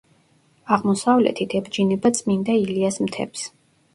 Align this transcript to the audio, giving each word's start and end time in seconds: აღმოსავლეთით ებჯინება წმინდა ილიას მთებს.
აღმოსავლეთით 0.77 1.53
ებჯინება 1.59 2.11
წმინდა 2.19 2.57
ილიას 2.63 2.97
მთებს. 3.05 3.45